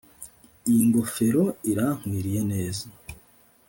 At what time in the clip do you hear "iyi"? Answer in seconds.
0.69-0.81